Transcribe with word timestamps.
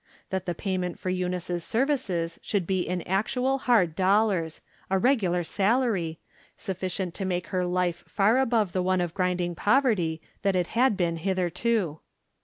That 0.31 0.47
the 0.47 0.55
payment 0.55 0.97
for 0.97 1.11
Eunice's 1.11 1.63
ser 1.63 1.85
vices 1.85 2.39
should 2.41 2.65
be 2.65 2.81
in 2.81 3.03
actual 3.03 3.59
hard 3.59 3.93
dollars— 3.95 4.61
a 4.89 4.97
regular 4.97 5.43
salary— 5.43 6.17
sufficient 6.57 7.13
to 7.13 7.23
make 7.23 7.49
her 7.53 7.63
life 7.67 8.03
far 8.07 8.39
above 8.39 8.71
the 8.71 8.81
one 8.81 8.99
of 8.99 9.13
grinding 9.13 9.53
poverty 9.53 10.19
that 10.41 10.55
it 10.55 10.69
had 10.75 10.97
been 10.97 11.17
hitherto. 11.17 11.99